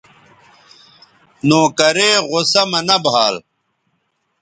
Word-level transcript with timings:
نوکرے 1.47 2.11
غصہ 2.29 2.63
مہ 2.69 2.79
نہ 2.87 2.97
بھال 3.03 3.35